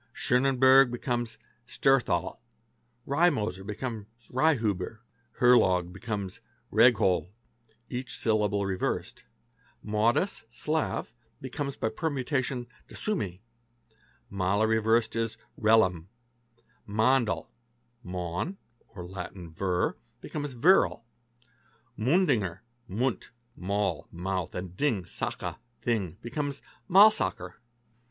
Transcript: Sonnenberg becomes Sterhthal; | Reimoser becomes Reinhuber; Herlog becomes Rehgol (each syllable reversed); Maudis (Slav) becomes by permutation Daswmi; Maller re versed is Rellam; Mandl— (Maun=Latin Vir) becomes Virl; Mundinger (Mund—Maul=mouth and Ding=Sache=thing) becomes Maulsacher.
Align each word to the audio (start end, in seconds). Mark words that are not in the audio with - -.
Sonnenberg 0.15 0.89
becomes 0.89 1.37
Sterhthal; 1.67 2.39
| 2.73 3.07
Reimoser 3.07 3.63
becomes 3.63 4.07
Reinhuber; 4.31 4.97
Herlog 5.33 5.93
becomes 5.93 6.41
Rehgol 6.73 7.29
(each 7.87 8.17
syllable 8.17 8.65
reversed); 8.65 9.25
Maudis 9.85 10.43
(Slav) 10.49 11.13
becomes 11.39 11.75
by 11.75 11.89
permutation 11.89 12.65
Daswmi; 12.89 13.41
Maller 14.31 14.67
re 14.69 14.79
versed 14.79 15.15
is 15.15 15.37
Rellam; 15.55 16.07
Mandl— 16.89 17.45
(Maun=Latin 18.03 19.51
Vir) 19.53 19.93
becomes 20.19 20.53
Virl; 20.55 21.05
Mundinger 21.95 22.61
(Mund—Maul=mouth 22.87 24.55
and 24.55 24.75
Ding=Sache=thing) 24.75 26.17
becomes 26.23 26.63
Maulsacher. 26.89 27.53